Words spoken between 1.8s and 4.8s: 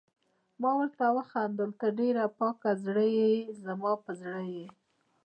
ډېره پاک زړه يې، زما په زړه یې.